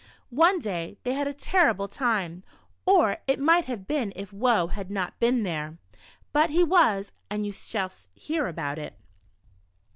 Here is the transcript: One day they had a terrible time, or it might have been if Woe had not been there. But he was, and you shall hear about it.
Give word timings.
One 0.31 0.57
day 0.57 0.97
they 1.03 1.13
had 1.13 1.27
a 1.27 1.31
terrible 1.35 1.87
time, 1.87 2.41
or 2.87 3.17
it 3.27 3.39
might 3.39 3.65
have 3.65 3.85
been 3.85 4.11
if 4.15 4.33
Woe 4.33 4.65
had 4.65 4.89
not 4.89 5.19
been 5.19 5.43
there. 5.43 5.77
But 6.33 6.49
he 6.49 6.63
was, 6.63 7.11
and 7.29 7.45
you 7.45 7.51
shall 7.51 7.91
hear 8.15 8.47
about 8.47 8.79
it. 8.79 8.97